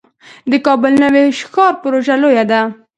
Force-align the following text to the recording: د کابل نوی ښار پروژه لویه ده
د 0.51 0.53
کابل 0.65 0.93
نوی 1.03 1.25
ښار 1.53 1.73
پروژه 1.81 2.15
لویه 2.23 2.45
ده 2.51 2.61